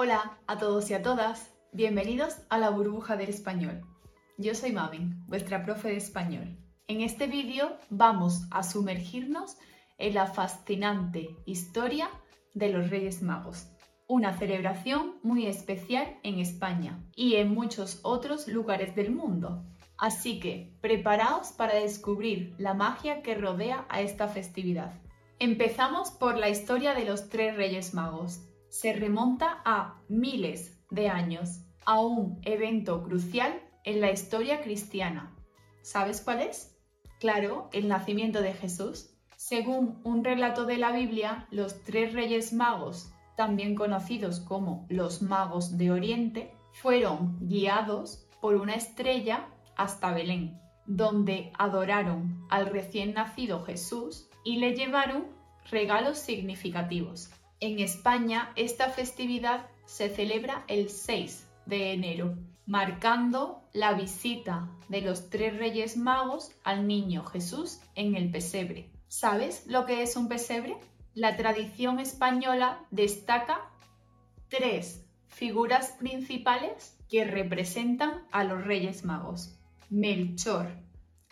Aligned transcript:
Hola 0.00 0.38
a 0.46 0.58
todos 0.58 0.88
y 0.90 0.94
a 0.94 1.02
todas, 1.02 1.50
bienvenidos 1.72 2.36
a 2.50 2.58
la 2.58 2.70
burbuja 2.70 3.16
del 3.16 3.30
español. 3.30 3.82
Yo 4.36 4.54
soy 4.54 4.70
Mavin, 4.70 5.26
vuestra 5.26 5.64
profe 5.64 5.88
de 5.88 5.96
español. 5.96 6.56
En 6.86 7.00
este 7.00 7.26
vídeo 7.26 7.76
vamos 7.90 8.42
a 8.52 8.62
sumergirnos 8.62 9.56
en 9.98 10.14
la 10.14 10.28
fascinante 10.28 11.34
historia 11.46 12.08
de 12.54 12.68
los 12.68 12.90
Reyes 12.90 13.22
Magos, 13.22 13.66
una 14.06 14.38
celebración 14.38 15.16
muy 15.24 15.48
especial 15.48 16.20
en 16.22 16.38
España 16.38 17.04
y 17.16 17.34
en 17.34 17.52
muchos 17.52 17.98
otros 18.04 18.46
lugares 18.46 18.94
del 18.94 19.10
mundo. 19.10 19.64
Así 19.96 20.38
que 20.38 20.78
preparaos 20.80 21.48
para 21.48 21.74
descubrir 21.74 22.54
la 22.56 22.72
magia 22.72 23.20
que 23.20 23.34
rodea 23.34 23.84
a 23.88 24.00
esta 24.00 24.28
festividad. 24.28 24.92
Empezamos 25.40 26.12
por 26.12 26.36
la 26.36 26.50
historia 26.50 26.94
de 26.94 27.04
los 27.04 27.28
tres 27.28 27.56
Reyes 27.56 27.94
Magos. 27.94 28.47
Se 28.68 28.92
remonta 28.92 29.62
a 29.64 30.00
miles 30.08 30.78
de 30.90 31.08
años, 31.08 31.60
a 31.86 32.00
un 32.00 32.40
evento 32.42 33.02
crucial 33.02 33.62
en 33.84 34.00
la 34.00 34.10
historia 34.10 34.60
cristiana. 34.60 35.34
¿Sabes 35.82 36.20
cuál 36.20 36.42
es? 36.42 36.76
Claro, 37.18 37.70
el 37.72 37.88
nacimiento 37.88 38.42
de 38.42 38.52
Jesús. 38.52 39.14
Según 39.36 40.00
un 40.04 40.22
relato 40.22 40.66
de 40.66 40.76
la 40.76 40.92
Biblia, 40.92 41.46
los 41.50 41.82
tres 41.82 42.12
Reyes 42.12 42.52
Magos, 42.52 43.12
también 43.36 43.74
conocidos 43.74 44.40
como 44.40 44.86
los 44.90 45.22
Magos 45.22 45.78
de 45.78 45.90
Oriente, 45.90 46.52
fueron 46.72 47.38
guiados 47.40 48.26
por 48.40 48.56
una 48.56 48.74
estrella 48.74 49.48
hasta 49.76 50.12
Belén, 50.12 50.60
donde 50.86 51.52
adoraron 51.58 52.46
al 52.50 52.66
recién 52.66 53.14
nacido 53.14 53.64
Jesús 53.64 54.28
y 54.44 54.58
le 54.58 54.74
llevaron 54.74 55.26
regalos 55.70 56.18
significativos. 56.18 57.30
En 57.60 57.80
España 57.80 58.52
esta 58.54 58.90
festividad 58.90 59.66
se 59.84 60.08
celebra 60.08 60.64
el 60.68 60.90
6 60.90 61.48
de 61.66 61.92
enero, 61.92 62.36
marcando 62.66 63.64
la 63.72 63.94
visita 63.94 64.70
de 64.88 65.00
los 65.00 65.28
tres 65.28 65.58
reyes 65.58 65.96
magos 65.96 66.52
al 66.62 66.86
niño 66.86 67.24
Jesús 67.24 67.80
en 67.96 68.14
el 68.14 68.30
pesebre. 68.30 68.92
¿Sabes 69.08 69.66
lo 69.66 69.86
que 69.86 70.02
es 70.02 70.14
un 70.16 70.28
pesebre? 70.28 70.76
La 71.14 71.36
tradición 71.36 71.98
española 71.98 72.86
destaca 72.92 73.70
tres 74.48 75.04
figuras 75.26 75.96
principales 75.98 76.96
que 77.08 77.24
representan 77.24 78.24
a 78.30 78.44
los 78.44 78.64
reyes 78.64 79.04
magos. 79.04 79.58
Melchor, 79.90 80.70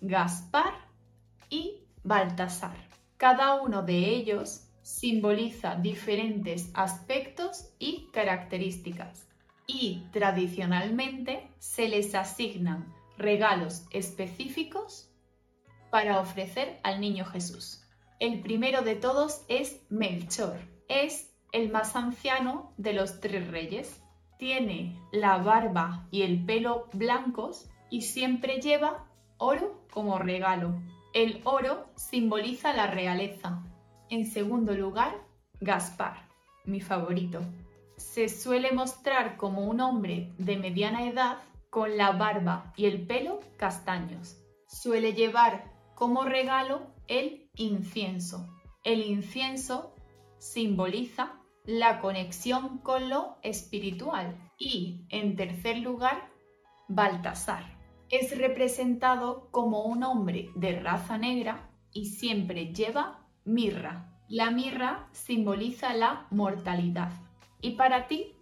Gaspar 0.00 0.74
y 1.48 1.84
Baltasar. 2.02 2.76
Cada 3.18 3.60
uno 3.60 3.82
de 3.82 3.98
ellos 3.98 4.67
simboliza 4.88 5.74
diferentes 5.74 6.70
aspectos 6.72 7.68
y 7.78 8.08
características 8.10 9.28
y 9.66 10.06
tradicionalmente 10.12 11.46
se 11.58 11.88
les 11.90 12.14
asignan 12.14 12.90
regalos 13.18 13.84
específicos 13.90 15.10
para 15.90 16.20
ofrecer 16.20 16.80
al 16.82 17.02
niño 17.02 17.26
Jesús. 17.26 17.84
El 18.18 18.40
primero 18.40 18.80
de 18.80 18.96
todos 18.96 19.44
es 19.48 19.82
Melchor. 19.90 20.58
Es 20.88 21.34
el 21.52 21.70
más 21.70 21.94
anciano 21.94 22.72
de 22.78 22.94
los 22.94 23.20
tres 23.20 23.46
reyes. 23.46 24.02
Tiene 24.38 24.98
la 25.12 25.36
barba 25.36 26.08
y 26.10 26.22
el 26.22 26.46
pelo 26.46 26.88
blancos 26.94 27.68
y 27.90 28.02
siempre 28.02 28.62
lleva 28.62 29.06
oro 29.36 29.84
como 29.92 30.18
regalo. 30.18 30.80
El 31.12 31.42
oro 31.44 31.90
simboliza 31.94 32.72
la 32.72 32.86
realeza. 32.86 33.62
En 34.10 34.24
segundo 34.24 34.74
lugar, 34.74 35.14
Gaspar, 35.60 36.28
mi 36.64 36.80
favorito. 36.80 37.42
Se 37.96 38.28
suele 38.30 38.72
mostrar 38.72 39.36
como 39.36 39.66
un 39.66 39.80
hombre 39.80 40.32
de 40.38 40.56
mediana 40.56 41.06
edad 41.06 41.38
con 41.68 41.98
la 41.98 42.12
barba 42.12 42.72
y 42.76 42.86
el 42.86 43.06
pelo 43.06 43.40
castaños. 43.58 44.42
Suele 44.66 45.12
llevar 45.12 45.72
como 45.94 46.24
regalo 46.24 46.86
el 47.06 47.50
incienso. 47.56 48.48
El 48.82 49.02
incienso 49.02 49.94
simboliza 50.38 51.42
la 51.64 52.00
conexión 52.00 52.78
con 52.78 53.10
lo 53.10 53.36
espiritual. 53.42 54.38
Y, 54.58 55.06
en 55.10 55.36
tercer 55.36 55.78
lugar, 55.78 56.30
Baltasar 56.88 57.76
es 58.08 58.38
representado 58.38 59.50
como 59.50 59.82
un 59.82 60.02
hombre 60.02 60.50
de 60.54 60.80
raza 60.80 61.18
negra 61.18 61.70
y 61.92 62.06
siempre 62.06 62.72
lleva 62.72 63.27
mirra. 63.48 64.12
La 64.28 64.50
mirra 64.50 65.08
simboliza 65.12 65.94
la 65.94 66.26
mortalidad. 66.30 67.10
¿Y 67.62 67.72
para 67.72 68.06
ti, 68.06 68.34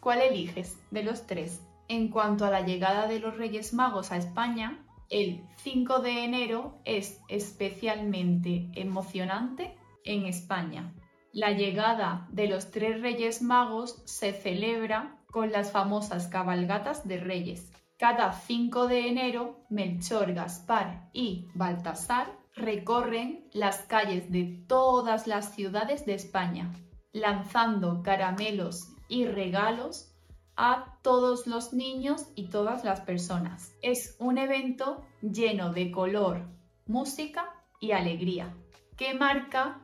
cuál 0.00 0.22
eliges 0.22 0.80
de 0.90 1.02
los 1.02 1.26
tres? 1.26 1.62
En 1.86 2.08
cuanto 2.08 2.46
a 2.46 2.50
la 2.50 2.62
llegada 2.62 3.06
de 3.06 3.20
los 3.20 3.36
Reyes 3.36 3.74
Magos 3.74 4.10
a 4.10 4.16
España, 4.16 4.84
el 5.10 5.42
5 5.58 6.00
de 6.00 6.24
enero 6.24 6.80
es 6.84 7.20
especialmente 7.28 8.70
emocionante 8.74 9.76
en 10.04 10.26
España. 10.26 10.94
La 11.32 11.52
llegada 11.52 12.26
de 12.30 12.48
los 12.48 12.70
tres 12.70 13.00
Reyes 13.02 13.42
Magos 13.42 14.02
se 14.06 14.32
celebra 14.32 15.18
con 15.30 15.52
las 15.52 15.72
famosas 15.72 16.26
cabalgatas 16.26 17.06
de 17.06 17.20
Reyes, 17.20 17.70
cada 17.98 18.32
5 18.32 18.86
de 18.86 19.08
enero, 19.08 19.66
Melchor, 19.68 20.32
Gaspar 20.32 21.10
y 21.12 21.48
Baltasar 21.54 22.38
recorren 22.58 23.48
las 23.52 23.78
calles 23.78 24.30
de 24.30 24.64
todas 24.66 25.26
las 25.26 25.54
ciudades 25.54 26.04
de 26.06 26.14
España, 26.14 26.72
lanzando 27.12 28.02
caramelos 28.02 28.88
y 29.08 29.26
regalos 29.26 30.12
a 30.56 30.98
todos 31.02 31.46
los 31.46 31.72
niños 31.72 32.26
y 32.34 32.48
todas 32.48 32.84
las 32.84 33.00
personas. 33.00 33.72
Es 33.80 34.16
un 34.18 34.38
evento 34.38 35.04
lleno 35.22 35.72
de 35.72 35.90
color, 35.92 36.48
música 36.86 37.54
y 37.80 37.92
alegría, 37.92 38.52
que 38.96 39.14
marca 39.14 39.80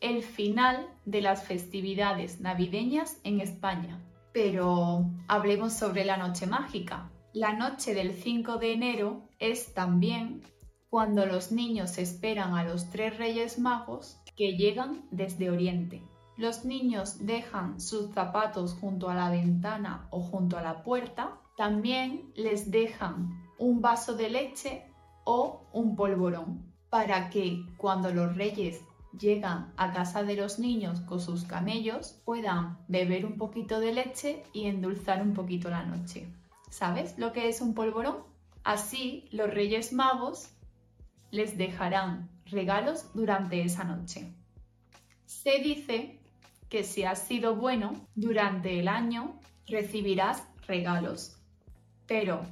el 0.00 0.22
final 0.22 0.86
de 1.06 1.22
las 1.22 1.44
festividades 1.44 2.40
navideñas 2.40 3.18
en 3.24 3.40
España. 3.40 4.00
Pero 4.32 5.06
hablemos 5.26 5.72
sobre 5.72 6.04
la 6.04 6.18
noche 6.18 6.46
mágica. 6.46 7.10
La 7.32 7.54
noche 7.54 7.94
del 7.94 8.12
5 8.12 8.58
de 8.58 8.72
enero 8.72 9.22
es 9.38 9.72
también 9.72 10.42
cuando 10.90 11.26
los 11.26 11.52
niños 11.52 11.98
esperan 11.98 12.54
a 12.54 12.64
los 12.64 12.88
tres 12.90 13.18
reyes 13.18 13.58
magos 13.58 14.20
que 14.36 14.56
llegan 14.56 15.02
desde 15.10 15.50
Oriente. 15.50 16.02
Los 16.36 16.64
niños 16.64 17.26
dejan 17.26 17.80
sus 17.80 18.12
zapatos 18.12 18.74
junto 18.74 19.10
a 19.10 19.14
la 19.14 19.30
ventana 19.30 20.06
o 20.10 20.20
junto 20.20 20.56
a 20.56 20.62
la 20.62 20.82
puerta. 20.82 21.40
También 21.56 22.32
les 22.36 22.70
dejan 22.70 23.44
un 23.58 23.82
vaso 23.82 24.14
de 24.14 24.30
leche 24.30 24.84
o 25.24 25.66
un 25.72 25.96
polvorón 25.96 26.72
para 26.90 27.28
que 27.28 27.66
cuando 27.76 28.12
los 28.12 28.36
reyes 28.36 28.80
llegan 29.18 29.72
a 29.76 29.92
casa 29.92 30.22
de 30.22 30.36
los 30.36 30.58
niños 30.58 31.00
con 31.00 31.20
sus 31.20 31.44
camellos 31.44 32.20
puedan 32.24 32.78
beber 32.88 33.26
un 33.26 33.36
poquito 33.36 33.80
de 33.80 33.92
leche 33.92 34.44
y 34.52 34.66
endulzar 34.66 35.20
un 35.20 35.34
poquito 35.34 35.68
la 35.68 35.84
noche. 35.84 36.28
¿Sabes 36.70 37.18
lo 37.18 37.32
que 37.32 37.48
es 37.48 37.60
un 37.60 37.74
polvorón? 37.74 38.18
Así 38.62 39.28
los 39.32 39.52
Reyes 39.52 39.92
Magos 39.92 40.50
les 41.30 41.56
dejarán 41.56 42.28
regalos 42.46 43.12
durante 43.14 43.62
esa 43.62 43.84
noche. 43.84 44.32
Se 45.26 45.58
dice 45.58 46.20
que 46.68 46.84
si 46.84 47.04
has 47.04 47.26
sido 47.26 47.56
bueno 47.56 48.06
durante 48.14 48.78
el 48.78 48.88
año, 48.88 49.38
recibirás 49.66 50.42
regalos. 50.66 51.36
Pero 52.06 52.46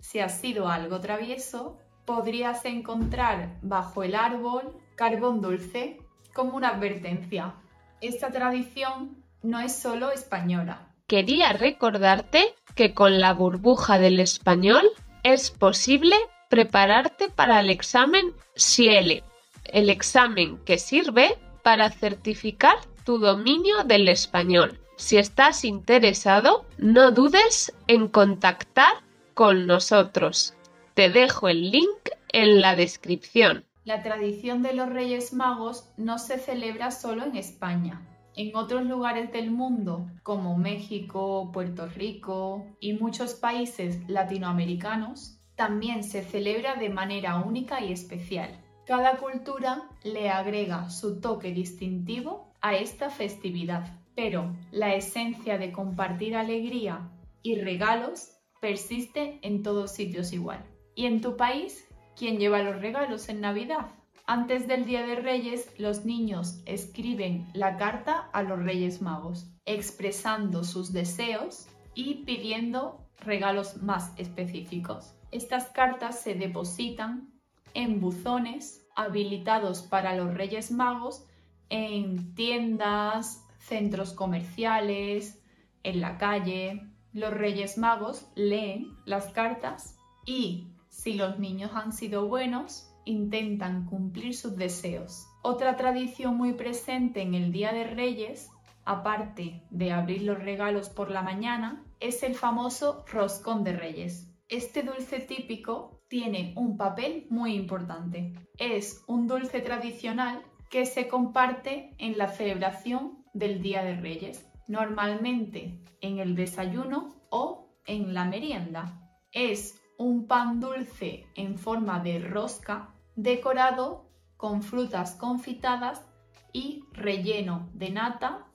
si 0.00 0.20
has 0.20 0.40
sido 0.40 0.68
algo 0.68 1.00
travieso, 1.00 1.78
podrías 2.04 2.64
encontrar 2.64 3.58
bajo 3.62 4.02
el 4.02 4.14
árbol 4.14 4.76
carbón 4.96 5.40
dulce 5.40 5.98
como 6.34 6.56
una 6.56 6.70
advertencia. 6.70 7.54
Esta 8.00 8.30
tradición 8.30 9.24
no 9.42 9.60
es 9.60 9.74
solo 9.74 10.10
española. 10.10 10.94
Quería 11.06 11.52
recordarte 11.52 12.54
que 12.74 12.94
con 12.94 13.18
la 13.18 13.32
burbuja 13.32 13.98
del 13.98 14.20
español 14.20 14.84
es 15.22 15.50
posible 15.50 16.16
prepararte 16.48 17.28
para 17.28 17.60
el 17.60 17.70
examen 17.70 18.32
SIELE, 18.54 19.22
el 19.64 19.90
examen 19.90 20.58
que 20.64 20.78
sirve 20.78 21.38
para 21.62 21.90
certificar 21.90 22.76
tu 23.04 23.18
dominio 23.18 23.84
del 23.84 24.08
español. 24.08 24.80
Si 24.96 25.16
estás 25.16 25.64
interesado, 25.64 26.66
no 26.76 27.12
dudes 27.12 27.72
en 27.86 28.08
contactar 28.08 28.92
con 29.34 29.66
nosotros. 29.66 30.54
Te 30.94 31.08
dejo 31.08 31.48
el 31.48 31.70
link 31.70 32.08
en 32.32 32.60
la 32.60 32.74
descripción. 32.74 33.64
La 33.84 34.02
tradición 34.02 34.62
de 34.62 34.74
los 34.74 34.88
Reyes 34.88 35.32
Magos 35.32 35.90
no 35.96 36.18
se 36.18 36.38
celebra 36.38 36.90
solo 36.90 37.24
en 37.24 37.36
España. 37.36 38.02
En 38.34 38.54
otros 38.54 38.84
lugares 38.84 39.32
del 39.32 39.50
mundo, 39.50 40.06
como 40.22 40.56
México, 40.58 41.50
Puerto 41.52 41.86
Rico 41.86 42.66
y 42.80 42.92
muchos 42.92 43.34
países 43.34 44.00
latinoamericanos, 44.08 45.37
también 45.58 46.04
se 46.04 46.22
celebra 46.22 46.76
de 46.76 46.88
manera 46.88 47.40
única 47.40 47.84
y 47.84 47.92
especial. 47.92 48.48
Cada 48.86 49.16
cultura 49.16 49.90
le 50.04 50.30
agrega 50.30 50.88
su 50.88 51.20
toque 51.20 51.52
distintivo 51.52 52.54
a 52.60 52.76
esta 52.76 53.10
festividad. 53.10 53.94
pero 54.14 54.52
la 54.72 54.96
esencia 54.96 55.58
de 55.58 55.70
compartir 55.70 56.34
alegría 56.34 57.08
y 57.42 57.54
regalos 57.60 58.32
persiste 58.60 59.38
en 59.42 59.62
todos 59.62 59.92
sitios 59.92 60.32
igual. 60.32 60.64
¿Y 60.96 61.06
en 61.06 61.20
tu 61.20 61.36
país? 61.36 61.86
¿Quién 62.16 62.38
lleva 62.38 62.64
los 62.64 62.80
regalos 62.80 63.28
en 63.28 63.40
Navidad? 63.40 63.86
Antes 64.26 64.66
del 64.66 64.86
Día 64.86 65.06
de 65.06 65.14
Reyes, 65.14 65.72
los 65.78 66.04
niños 66.04 66.60
escriben 66.66 67.46
la 67.54 67.76
carta 67.76 68.28
a 68.32 68.42
los 68.42 68.58
Reyes 68.58 69.00
Magos, 69.00 69.46
expresando 69.66 70.64
sus 70.64 70.92
deseos 70.92 71.68
y 71.94 72.24
pidiendo 72.24 73.07
regalos 73.20 73.82
más 73.82 74.12
específicos. 74.16 75.14
Estas 75.30 75.66
cartas 75.66 76.20
se 76.20 76.34
depositan 76.34 77.30
en 77.74 78.00
buzones 78.00 78.86
habilitados 78.96 79.82
para 79.82 80.14
los 80.16 80.34
Reyes 80.34 80.70
Magos 80.70 81.24
en 81.68 82.34
tiendas, 82.34 83.44
centros 83.58 84.12
comerciales, 84.12 85.42
en 85.82 86.00
la 86.00 86.18
calle. 86.18 86.82
Los 87.12 87.32
Reyes 87.32 87.78
Magos 87.78 88.26
leen 88.34 88.96
las 89.04 89.26
cartas 89.28 89.96
y 90.26 90.68
si 90.88 91.14
los 91.14 91.38
niños 91.38 91.70
han 91.74 91.92
sido 91.92 92.26
buenos, 92.26 92.90
intentan 93.04 93.86
cumplir 93.86 94.34
sus 94.34 94.56
deseos. 94.56 95.26
Otra 95.42 95.76
tradición 95.76 96.36
muy 96.36 96.52
presente 96.52 97.22
en 97.22 97.34
el 97.34 97.52
Día 97.52 97.72
de 97.72 97.84
Reyes, 97.84 98.50
aparte 98.88 99.62
de 99.68 99.92
abrir 99.92 100.22
los 100.22 100.42
regalos 100.42 100.88
por 100.88 101.10
la 101.10 101.20
mañana, 101.20 101.84
es 102.00 102.22
el 102.22 102.34
famoso 102.34 103.04
roscón 103.12 103.62
de 103.62 103.74
Reyes. 103.74 104.32
Este 104.48 104.82
dulce 104.82 105.20
típico 105.20 106.00
tiene 106.08 106.54
un 106.56 106.78
papel 106.78 107.26
muy 107.28 107.52
importante. 107.52 108.32
Es 108.56 109.04
un 109.06 109.26
dulce 109.26 109.60
tradicional 109.60 110.42
que 110.70 110.86
se 110.86 111.06
comparte 111.06 111.94
en 111.98 112.16
la 112.16 112.28
celebración 112.28 113.26
del 113.34 113.60
Día 113.60 113.84
de 113.84 113.96
Reyes, 113.96 114.48
normalmente 114.68 115.82
en 116.00 116.18
el 116.18 116.34
desayuno 116.34 117.14
o 117.28 117.68
en 117.86 118.14
la 118.14 118.24
merienda. 118.24 119.06
Es 119.32 119.82
un 119.98 120.26
pan 120.26 120.60
dulce 120.60 121.26
en 121.36 121.58
forma 121.58 122.00
de 122.00 122.20
rosca 122.20 122.94
decorado 123.16 124.08
con 124.38 124.62
frutas 124.62 125.14
confitadas 125.16 126.06
y 126.54 126.84
relleno 126.92 127.68
de 127.74 127.90
nata 127.90 128.47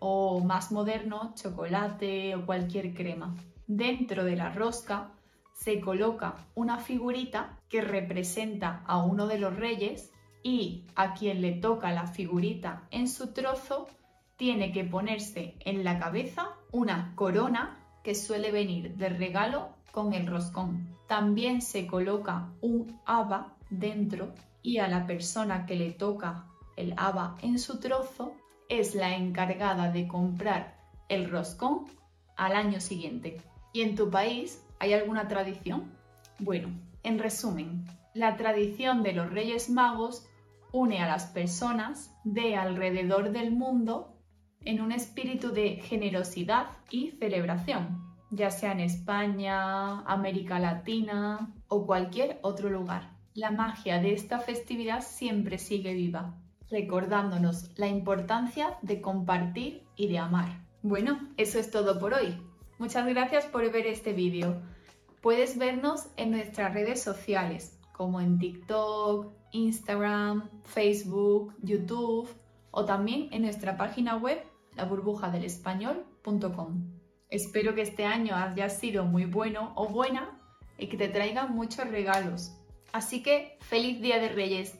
o 0.00 0.40
más 0.40 0.72
moderno 0.72 1.32
chocolate 1.34 2.34
o 2.34 2.44
cualquier 2.44 2.92
crema. 2.92 3.36
Dentro 3.66 4.24
de 4.24 4.36
la 4.36 4.50
rosca 4.50 5.12
se 5.54 5.80
coloca 5.80 6.34
una 6.54 6.78
figurita 6.78 7.58
que 7.68 7.82
representa 7.82 8.82
a 8.86 9.04
uno 9.04 9.26
de 9.26 9.38
los 9.38 9.54
reyes 9.54 10.10
y 10.42 10.86
a 10.96 11.14
quien 11.14 11.42
le 11.42 11.52
toca 11.52 11.92
la 11.92 12.06
figurita 12.06 12.88
en 12.90 13.08
su 13.08 13.32
trozo 13.32 13.86
tiene 14.36 14.72
que 14.72 14.84
ponerse 14.84 15.56
en 15.60 15.84
la 15.84 15.98
cabeza 15.98 16.56
una 16.72 17.12
corona 17.14 17.78
que 18.02 18.14
suele 18.14 18.50
venir 18.50 18.96
de 18.96 19.10
regalo 19.10 19.68
con 19.92 20.14
el 20.14 20.26
roscón. 20.26 20.96
También 21.06 21.60
se 21.60 21.86
coloca 21.86 22.48
un 22.62 22.98
haba 23.04 23.56
dentro 23.68 24.32
y 24.62 24.78
a 24.78 24.88
la 24.88 25.06
persona 25.06 25.66
que 25.66 25.76
le 25.76 25.90
toca 25.92 26.46
el 26.76 26.94
haba 26.96 27.36
en 27.42 27.58
su 27.58 27.80
trozo 27.80 28.32
es 28.70 28.94
la 28.94 29.14
encargada 29.16 29.90
de 29.90 30.08
comprar 30.08 30.76
el 31.08 31.28
roscón 31.28 31.86
al 32.36 32.52
año 32.52 32.80
siguiente. 32.80 33.36
¿Y 33.72 33.82
en 33.82 33.96
tu 33.96 34.10
país 34.10 34.64
hay 34.78 34.94
alguna 34.94 35.28
tradición? 35.28 35.92
Bueno, 36.38 36.68
en 37.02 37.18
resumen, 37.18 37.84
la 38.14 38.36
tradición 38.36 39.02
de 39.02 39.12
los 39.12 39.28
Reyes 39.30 39.68
Magos 39.68 40.26
une 40.72 41.02
a 41.02 41.08
las 41.08 41.26
personas 41.26 42.16
de 42.24 42.56
alrededor 42.56 43.32
del 43.32 43.50
mundo 43.50 44.16
en 44.64 44.80
un 44.80 44.92
espíritu 44.92 45.52
de 45.52 45.76
generosidad 45.76 46.68
y 46.90 47.10
celebración, 47.12 48.14
ya 48.30 48.50
sea 48.50 48.72
en 48.72 48.80
España, 48.80 50.00
América 50.02 50.60
Latina 50.60 51.52
o 51.68 51.86
cualquier 51.86 52.38
otro 52.42 52.70
lugar. 52.70 53.10
La 53.34 53.50
magia 53.50 54.00
de 54.00 54.12
esta 54.12 54.38
festividad 54.38 55.02
siempre 55.02 55.58
sigue 55.58 55.94
viva, 55.94 56.39
recordándonos 56.70 57.70
la 57.78 57.88
importancia 57.88 58.78
de 58.82 59.00
compartir 59.00 59.86
y 59.96 60.08
de 60.08 60.18
amar. 60.18 60.66
Bueno, 60.82 61.18
eso 61.36 61.58
es 61.58 61.70
todo 61.70 61.98
por 61.98 62.14
hoy. 62.14 62.40
Muchas 62.78 63.06
gracias 63.06 63.44
por 63.46 63.70
ver 63.70 63.86
este 63.86 64.12
vídeo. 64.12 64.62
Puedes 65.20 65.58
vernos 65.58 66.06
en 66.16 66.30
nuestras 66.30 66.72
redes 66.72 67.02
sociales, 67.02 67.78
como 67.92 68.20
en 68.20 68.38
TikTok, 68.38 69.34
Instagram, 69.52 70.48
Facebook, 70.64 71.54
YouTube 71.62 72.28
o 72.70 72.86
también 72.86 73.28
en 73.32 73.42
nuestra 73.42 73.76
página 73.76 74.16
web 74.16 74.42
laburbujadelespañol.com. 74.76 77.00
Espero 77.28 77.74
que 77.74 77.82
este 77.82 78.06
año 78.06 78.34
haya 78.34 78.70
sido 78.70 79.04
muy 79.04 79.26
bueno 79.26 79.74
o 79.76 79.88
buena 79.88 80.40
y 80.78 80.86
que 80.86 80.96
te 80.96 81.08
traigan 81.08 81.54
muchos 81.54 81.86
regalos. 81.90 82.56
Así 82.92 83.22
que 83.22 83.58
feliz 83.60 84.00
Día 84.00 84.18
de 84.18 84.30
Reyes 84.30 84.78